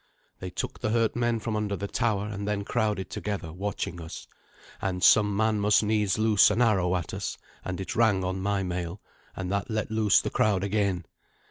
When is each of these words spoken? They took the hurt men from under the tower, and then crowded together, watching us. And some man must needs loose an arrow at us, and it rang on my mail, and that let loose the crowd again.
They 0.39 0.49
took 0.49 0.79
the 0.79 0.89
hurt 0.89 1.15
men 1.15 1.39
from 1.39 1.55
under 1.55 1.75
the 1.75 1.87
tower, 1.87 2.25
and 2.27 2.47
then 2.47 2.63
crowded 2.63 3.11
together, 3.11 3.53
watching 3.53 4.01
us. 4.01 4.25
And 4.81 5.03
some 5.03 5.37
man 5.37 5.59
must 5.59 5.83
needs 5.83 6.17
loose 6.17 6.49
an 6.49 6.59
arrow 6.59 6.95
at 6.95 7.13
us, 7.13 7.37
and 7.63 7.79
it 7.79 7.95
rang 7.95 8.23
on 8.23 8.41
my 8.41 8.63
mail, 8.63 8.99
and 9.35 9.51
that 9.51 9.69
let 9.69 9.91
loose 9.91 10.19
the 10.19 10.31
crowd 10.31 10.63
again. 10.63 11.05